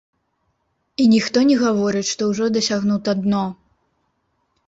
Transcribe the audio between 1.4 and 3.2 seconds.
не гаворыць, што ўжо дасягнута